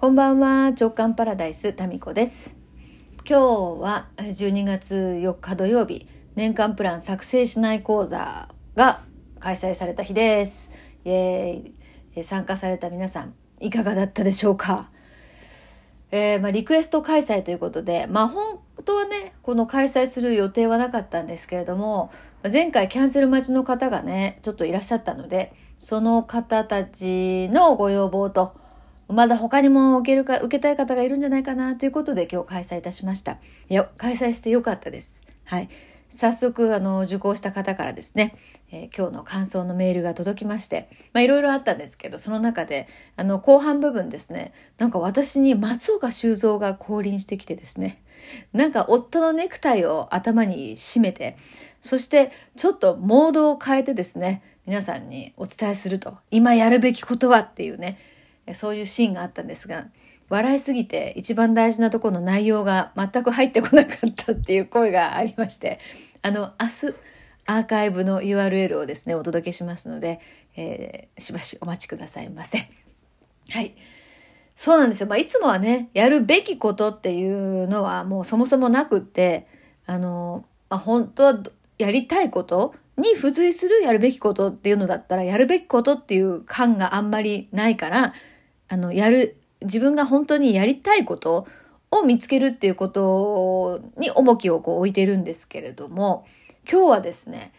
[0.00, 0.68] こんばんは。
[0.68, 2.56] 直感パラダイスタミコです。
[3.28, 3.38] 今
[3.78, 9.02] 日は12月4日土曜日年間プラン作成しない講座が
[9.40, 10.70] 開催された日です。
[11.04, 12.24] イエーイ。
[12.24, 14.88] 参加された皆さんいかがだったでしょうか？
[16.10, 22.10] えー、まあ、リクエスト開催ということで、まあ、本当はね、この開催する予定はなかったんですけれども、
[22.50, 28.58] 前回キャンセル待ちの方がね、ちょっといらっしゃったので、その方たちのご要望と、
[29.12, 33.38] まだ他にも受けるか、受けたい方がいるんじゃないかなということで今日開催いたしました。
[33.68, 35.24] いや、開催してよかったです。
[35.44, 35.68] はい。
[36.10, 38.36] 早速、あの、受講した方からですね、
[38.72, 48.02] えー、今日の感想のメールが届きまして、まあいろいろあったんですけど、その中で、あの、後半部分ですね、なんか私に松岡修造が降臨してきてですね、
[48.52, 51.36] なんか夫のネクタイを頭に締めて、
[51.80, 57.98] そしてちょっとモードを変えてですね、皆さんにお伝えすると、今やるべきことはっていうね、
[58.54, 59.86] そういうシーンがあったんですが、
[60.28, 65.80] 笑いすぎて一番大事なところの内容が全く入ってこなかったっていう声がありまして、
[66.22, 66.94] あの、明日、
[67.46, 70.20] アーカイブの URL をですね、お届けしますので、
[70.56, 72.70] えー、しばしお待ちくださいませ。
[73.50, 73.74] はい。
[74.54, 75.08] そうなんですよ。
[75.08, 79.46] まあ、いつもはね、やるべきことっていうのはもうそもそもなくって、
[79.86, 81.42] あの、まあ、本当は
[81.78, 88.12] やりたいことに付随するやるべきことっていうのだったら、やるべきことっていう感があんまりないから、
[88.70, 91.46] あの、やる、自分が本当にやりたいこと
[91.90, 96.24] を見つけるっていうことに重きをこう置いてるんですけれども、
[96.70, 97.52] 今日はですね、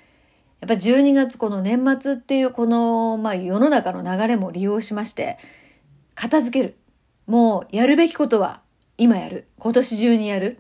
[0.62, 5.38] やっぱ12月この年末っていうこの、まあ世の中の流れも利用しまして、
[6.16, 6.76] 片付ける。
[7.28, 8.62] もうやるべきことは
[8.98, 9.48] 今やる。
[9.60, 10.60] 今年中にやる。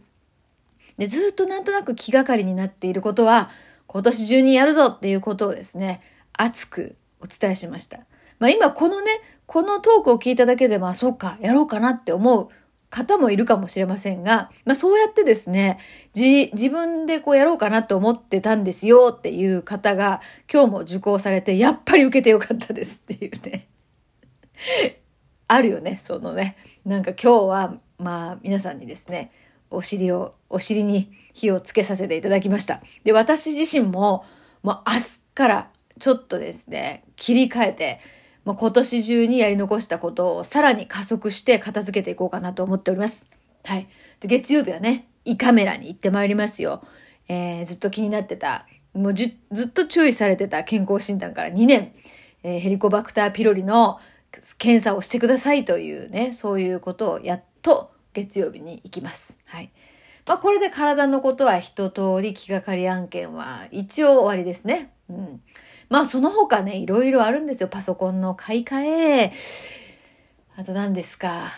[0.97, 3.49] で、ずっとなんとなく気がかりになっていることは、
[3.88, 6.02] 今年中にやるぞっていうことをですね、
[6.33, 7.99] 熱くお伝えしました。
[8.42, 9.11] まあ今このね、
[9.45, 12.50] このトークを聞いただけで、まあそうか、やろうかなって思う
[12.89, 15.78] 方もいるかもしれませんが、まあそうやってですね、
[16.14, 20.22] じ、自分でこうやろうかなと思ってたんですよっていう方が
[20.52, 23.68] 今日も受講されて、やっぱり受けてよかったですっていうね。
[25.47, 26.58] あるよね、そのね。
[26.84, 29.31] なんか今日は、まあ皆さんにですね、
[29.69, 32.81] お尻を、お尻に火をつけさせていただきました。
[33.03, 34.25] で、私自身も、
[34.63, 35.69] もう明日から
[36.00, 38.00] ちょっとですね、切り替えて、
[38.46, 43.28] もう今年中にやり残したことをさらに加速して片付けていこうかなと思っております。
[43.63, 43.88] はい。
[44.19, 46.84] で月曜日はね、胃カメラに行ってまいりますよ。
[47.28, 49.31] えー、ずっと気になってた、もうず
[49.63, 51.94] っと注意されてた健康診断から2年、
[52.44, 54.00] えー、ヘリコバクターピロリの
[54.58, 59.38] 検査をしてくださいというね、そういうことをやっと月曜日に行きます。
[59.46, 59.72] はい。
[60.25, 64.91] まあ、これで体のことは一通り気がかり案件は一応終わりですね。
[65.09, 65.41] うん。
[65.91, 67.68] まあ、その他ね、いろいろあるんですよ。
[67.68, 69.34] パソコンの買い替え。
[70.56, 71.52] あと何ですか。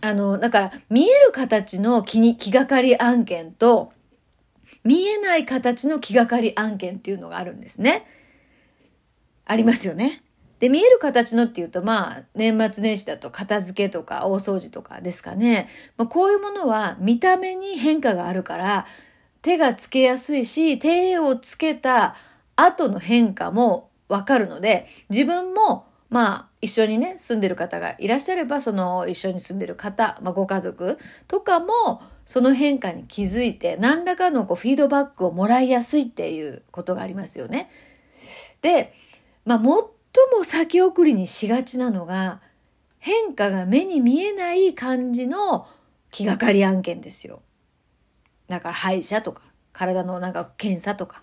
[0.00, 3.92] あの、だから、見える形の気に、気がかり案件と、
[4.84, 8.06] 見えない形の気がかり案件っていうのがあるんですね。
[9.44, 10.22] ありますよね。
[10.60, 15.68] で、見える形のっていうと、まあ、年末年始だと片付けとか大掃除とかですかね。
[15.96, 18.86] まあ、こういうものは見た目に変化があるから、
[19.42, 22.14] 手がつけやすいし、手をつけた
[22.56, 37.70] 後の変化もわかるので、自分も、まあ、一緒にね、住んでる方がいらっしゃれば、その一緒に住んでる方、まあ、ご家族とかも、その変化に気づいて、何らかのこうフィードバックをもらいやすいっていうことがありますよね。
[38.62, 38.94] で、
[39.44, 39.90] まあ、もっ
[40.36, 42.40] も先送りにしがちなのが
[42.98, 45.66] 変化が目に見えない感じの
[46.10, 47.42] 気がかり案件ですよ。
[48.48, 49.42] だから歯医者とか
[49.72, 51.22] 体のなんか検査とか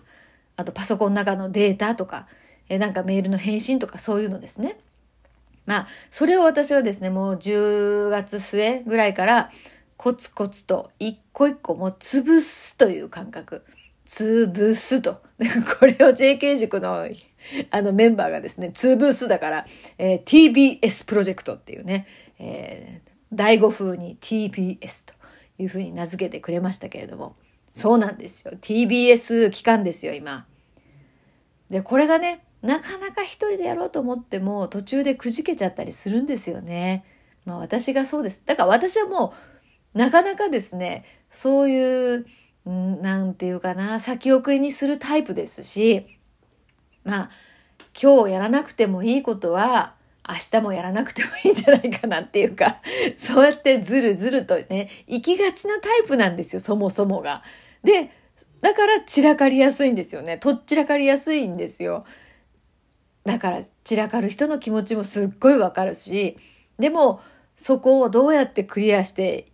[0.56, 2.26] あとパソコンの中のデータとか
[2.68, 4.78] えなんかメールの返信とかそういうのですね。
[5.66, 9.50] まあそれを私はですねもう10月末ぐらいから
[9.96, 13.64] コツコツと一個一個もう潰すという感覚。
[14.06, 15.22] 潰すと。
[15.80, 17.08] これを JK 塾の
[17.70, 19.66] あのメンバーがですね、2ブースだから、
[19.98, 22.06] えー、TBS プロジェクトっていうね、
[22.38, 25.14] えー、第5風に TBS と
[25.58, 27.36] いうふうに名付けてくれましたけれども、
[27.74, 28.54] そうなんですよ。
[28.60, 30.46] TBS 期間ですよ、今。
[31.70, 37.04] で、これがね、なかなか一人でやろうと思っても途中でくじけちゃったりするんですよね。
[37.44, 38.42] まあ私がそうです。
[38.46, 39.34] だから私はも
[39.94, 42.26] う、なかなかですね、そういう、
[42.64, 46.06] なんていうかな、先送りにするタイプですし、
[47.02, 47.30] まあ、
[48.00, 49.94] 今日やらなくてもいいことは、
[50.26, 52.76] 明日もやらなくてもいいんじゃないかなっていうか、
[53.18, 57.42] そうやってずるずるとね、行きがちなタイプなんですよ、そもそもが。
[57.84, 58.10] で、
[58.60, 60.38] だから散らかりやすいんですよね。
[60.38, 62.04] とっちらかりやすいんですよ。
[63.24, 66.38] だから散らかる人の気持ちもすっごいわかるし、
[66.78, 67.20] でも、
[67.56, 69.46] そこをどうやってクリアして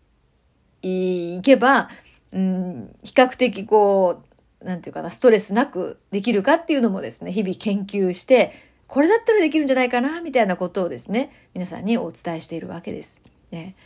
[0.82, 1.90] いけば、
[2.32, 4.22] うん、比較的こ
[4.62, 8.52] う、なんていうかな、ストレスなくできるかっていうのもですね、日々研究して、
[8.86, 13.20] これだったらできるんじゃないかな、みたいなことをですね、皆さんにお伝えしているわけです。
[13.50, 13.76] ね。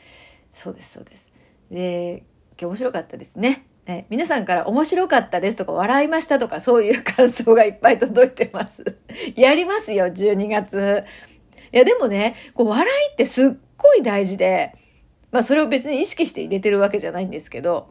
[0.52, 1.31] そうです、そうです。
[1.70, 3.67] で、今日面白かったですね。
[3.86, 8.96] ね、皆さんから面白かったですとか笑いましたとかそういう感想がいっぱい届いてます。
[9.36, 11.04] やりますよ、12月。
[11.72, 14.75] いや、でもね、こう笑いってすっごい大事で、
[15.31, 17.88] まあそれを別に意識して入れてるわけじゃないんですけど、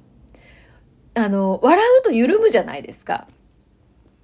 [1.13, 3.28] あの、笑うと緩むじゃないですか。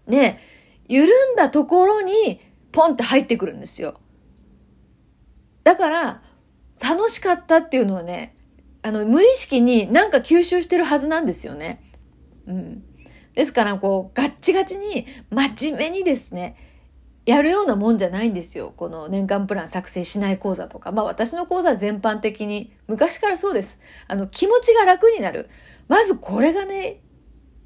[0.07, 0.39] ね、
[0.87, 2.41] 緩んだところに
[2.71, 3.99] ポンって入ってくるんですよ。
[5.63, 6.23] だから、
[6.81, 8.35] 楽しかったっていうのはね、
[8.81, 11.83] あの、無意識になんか吸収してるはずなんですよね。
[12.47, 12.83] うん。
[13.35, 16.55] ですから、こう、ガッチガチに、真面目にですね、
[17.25, 18.73] やるようなもんじゃないんですよ。
[18.75, 20.91] この年間プラン作成しない講座とか。
[20.91, 23.77] まあ私の講座全般的に、昔からそうです。
[24.07, 25.49] あの、気持ちが楽になる。
[25.87, 27.01] まずこれがね、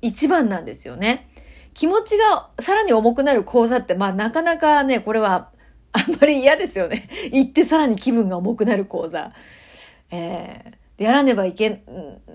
[0.01, 1.30] 一番なんですよね。
[1.74, 5.50] 気持ちがさらに重くなる講座って、まあなかなかね、これは
[5.94, 7.09] あんまり嫌ですよね。
[7.31, 9.31] 行ってさらに気分が重くなる講座。
[10.12, 11.84] えー、やらねばいけ、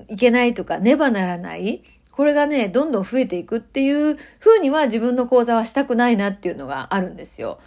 [0.09, 1.83] いけないとか、ねばならない。
[2.11, 7.61] これがね、どんどん増えていくっていう風には自分の講座はしたくないなっていうのがあるんですよ。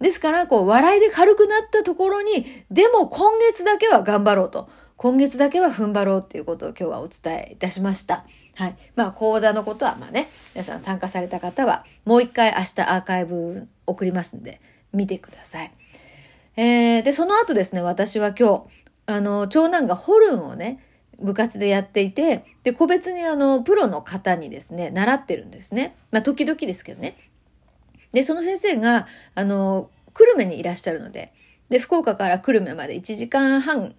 [0.00, 4.70] ですから、こう、笑いで軽くなったところに、でも今月だけは頑張ろうと。
[4.96, 8.24] 今月だけは踏ん張ろうっていうことを今日はお伝えいたしました。
[8.54, 8.76] はい。
[8.96, 14.60] まあ、講座のことは、まあね、皆さん参加された方は、もう一回明日アーカイブ送りますんで、
[14.92, 15.72] 見てください。
[16.56, 18.79] えー、で、その後ですね、私は今日、
[19.14, 20.84] あの、長男がホルンをね、
[21.20, 25.96] 部活でやっていて、で、個別にあの、プロの方にですね、習ってるんですね。
[26.10, 27.16] まあ、時々ですけどね。
[28.12, 31.32] で、その先生が、あの、久留米にいらっしゃるので、
[31.68, 33.94] で、福岡から久留米まで1時間半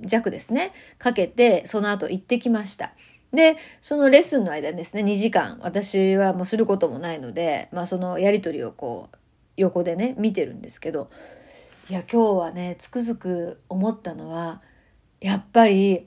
[0.00, 2.92] 弱ですね、かけて、その後行ってきました。
[3.32, 9.16] で、そのレッスンの間ですね、2時間、私はもうすることもないので、まあそのやりとりをこう、
[9.56, 11.10] 横でね見てるんですけど
[11.90, 14.62] いや今日はねつくづく思ったのは
[15.20, 16.06] やっぱり、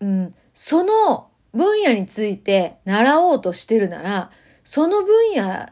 [0.00, 4.30] うん、その分野について習おうとしてるなら
[4.62, 5.68] その分野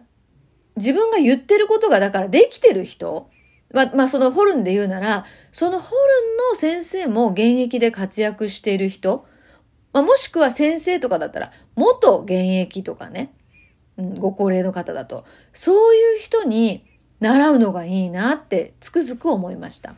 [0.77, 3.31] 自分が言ってることがだからできてる人
[3.73, 9.27] まあ、まあ、そのホルンで言うなら、そのホルンの先生も現役で活躍している人、
[9.93, 13.35] まあ、もしくは先生とかだったら、元現役とかね、
[13.97, 16.85] うん、ご高齢の方だと、そういう人に
[17.23, 19.95] 習うのがいいなってつくづく思いました。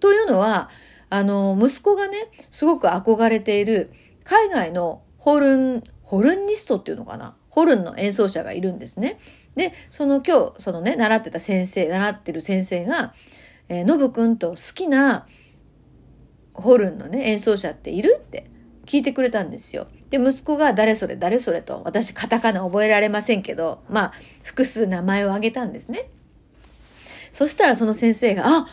[0.00, 0.68] というのは、
[1.08, 3.92] あの、息子がね、すごく憧れている
[4.24, 7.36] 海外のホルン、ホルンニストっていうのかな？
[7.48, 9.18] ホルンの演奏者がいるんですね。
[9.54, 13.14] で、その今日、そのね、習ってた先生、習ってる先生が、
[13.68, 15.26] えー、のぶくんと好きな
[16.52, 18.50] ホルンのね、演奏者っているって
[18.84, 19.86] 聞いてくれたんですよ。
[20.10, 24.12] で、息子が誰それ誰それと、私カタカナ覚えられませんけど、まあ、
[24.42, 26.10] 複数名前を挙げたんですね。
[27.34, 28.66] そしたらその先生が、あ、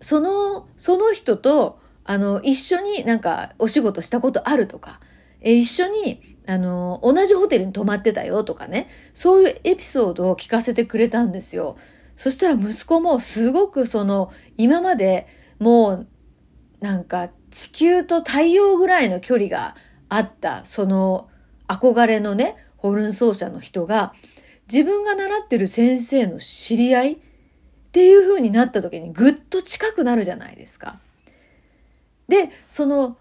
[0.00, 4.98] その、その人と、あの、一緒になんかお仕事したことあるとか、
[5.42, 11.76] え一緒に、あの、同じホテルに泊まってたよとかね、そういうエピソードを聞かせてくれたんですよ。
[12.16, 15.26] そしたら息子もすごくその、今まで
[15.58, 16.06] もう、
[16.80, 19.76] なんか地球と太陽ぐらいの距離が
[20.08, 21.28] あった、その
[21.68, 24.14] 憧れのね、ホルン奏者の人が、
[24.72, 27.18] 自分が習ってる先生の知り合い
[27.96, 30.98] っていう風になった時にぐっと近くなるじゃないですか。
[32.28, 33.16] で、その、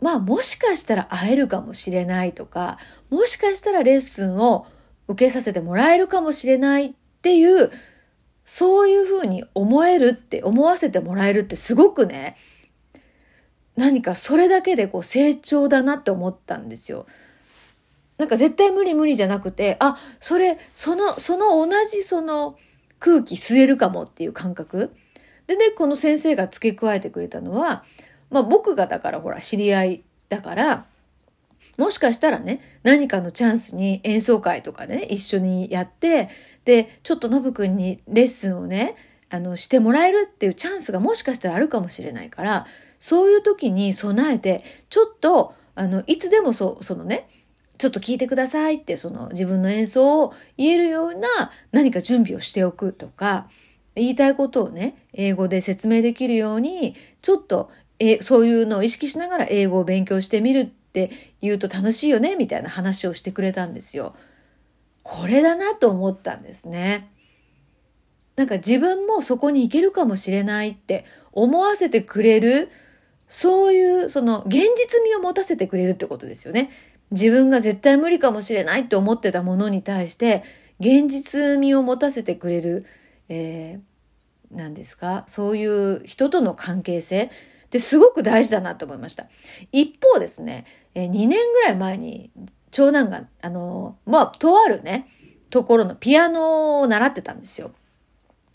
[0.00, 2.78] まあもしかしたら会えるかもしれないとか、
[3.10, 4.68] もしかしたらレッスンを
[5.08, 7.72] 受けさせてもらえるかもしれないっていう、
[8.44, 12.36] そういう風に思えるって思わせてもらえるってすごくね、
[13.74, 17.06] 何かそれだけでこう成長だなって思ったんですよ。
[18.18, 22.56] なんか絶対無理無理じゃなくて、あ、それ、その、その同じその
[23.02, 24.94] 空気吸えるかもっていう感覚。
[25.48, 27.84] でね、この先生が付け加えてくれたのは、
[28.30, 30.86] まあ僕がだからほら知り合いだから、
[31.76, 36.28] もしかしたらね、何かのチャンスに演奏会とかね、一緒にやって、
[36.64, 38.94] で、ちょっとノブくんにレッスンをね、
[39.30, 42.66] あの、してもらえるっていうチャンスがもしかしたらあるかもしれないから、
[43.00, 47.28] そういう時に備えて、ちょっと、あの、いつでもそ、そのね、
[47.82, 53.48] ちょっと聞いてくださいって、その自分の演奏を言えるような何か準備をしておくとか、
[53.96, 61.10] 言いたいことをね、英語で説明できるように、ちょっと、え、そういうのを意識しながら英語を勉強してみるって
[61.40, 64.14] 言うと楽しいよね、みたいな話をしてくれたんですよ。
[65.02, 67.10] これだなと思ったんですね。
[68.36, 72.68] なんか自分もそこに行けるかもしれないって思わせてくれる、
[73.26, 76.70] そういう、その、現実味を持たせてくれるってことですよね。
[77.12, 80.42] 自分が絶対無理かもしれないって思ってたものに対して、
[80.80, 82.86] 現実味を持たせてくれる、
[83.28, 85.24] えー、何ですか？
[85.28, 87.28] そういう人との関係性っ
[87.70, 89.26] てすごく大事だなと思いました。
[89.70, 92.30] 一方ですね、えー、2年ぐらい前に
[92.70, 95.08] 長男が、あの、まあ、とあるね、
[95.50, 97.70] ところのピアノを習ってたんですよ。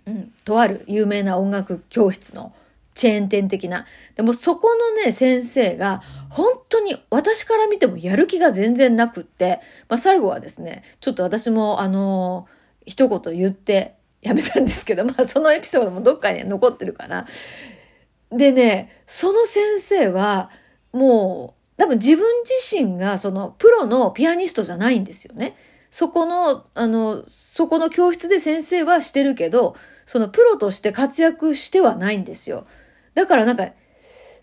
[0.07, 2.53] うん、とある有名な音楽教室の
[2.97, 3.85] チェーン店的な。
[4.15, 17.27] でもそこのね、先生が、本当に私から見てもやる気が全然なくって、まあ最後はですね、ちょっと私もあのー、一言言ってやめたんですけど、まあそのエピソードもどっかに残ってるかな。
[18.31, 20.49] でね、その先生は、
[20.91, 25.55] もう、多分自分自身がそのプロのピアニストじゃないんですよね。
[25.91, 29.75] そこの、あの、そこの教室で先生はしてるけど、
[30.07, 32.65] そのプロとして活躍してはないんですよ。
[33.17, 33.63] だからなんか、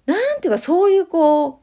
[0.04, 1.54] なんていうかそういうこう、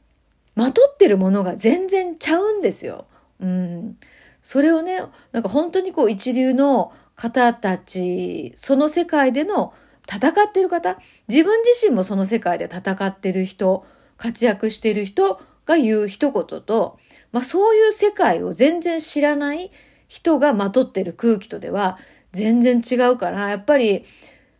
[0.55, 3.05] まとってるものが全然ちゃうんですよ。
[3.41, 3.97] うん。
[4.41, 5.01] それをね、
[5.33, 9.73] なんか本当にこう一流の方たち、その世界での
[10.09, 16.97] 戦ってる方、自分自身もその世界で戦ってる人、活躍してる人が言う一言と、
[17.33, 19.69] まあそういう世界を全然知らない
[20.07, 21.97] 人がまとってる空気とでは
[22.31, 24.05] 全然違うから、やっぱり、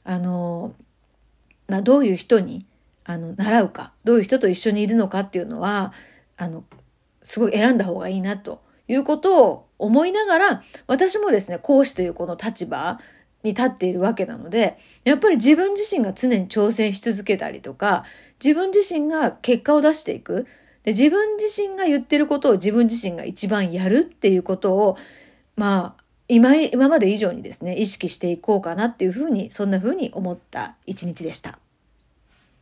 [0.03, 0.73] あの、
[1.71, 2.65] まあ、どういう人に
[3.05, 5.93] あの習うかどういう人と一緒にいるのかっていうのは
[6.35, 6.65] あの
[7.23, 12.99] すごい選んだ方がいいなということを思いながら私もですね講師というこの立場
[13.43, 18.03] に立っているわけなのでやっぱり自分自身が常に挑戦し続けたりとか
[18.43, 20.47] 自分自身が結果を出していく。
[20.83, 24.97] で自分自身が言ってることを自分自身が一番やるっていうことを
[25.55, 26.00] まあ
[26.33, 31.59] 今今まで以上にですね意識していこうかなっていうふうにそんなふうに思った一日でした。